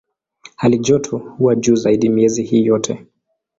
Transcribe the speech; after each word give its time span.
Halijoto 0.55 1.17
huwa 1.17 1.55
juu 1.55 1.75
zaidi 1.75 2.09
miezi 2.09 2.43
hii 2.43 2.65
yote. 2.65 3.05